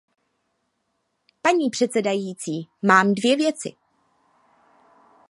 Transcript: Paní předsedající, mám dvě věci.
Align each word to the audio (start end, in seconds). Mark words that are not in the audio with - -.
Paní 1.41 1.69
předsedající, 1.69 2.69
mám 2.83 3.13
dvě 3.13 3.35
věci. 3.35 3.75